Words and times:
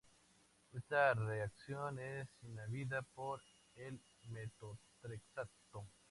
Esta 0.73 1.13
reacción 1.13 1.99
es 1.99 2.27
inhibida 2.41 3.03
por 3.03 3.39
el 3.75 3.99
metotrexato. 4.31 5.85